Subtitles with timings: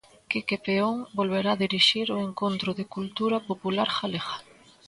[0.29, 4.35] Quique Peón volverá dirixir o Encontro de Cultura Popular Galega.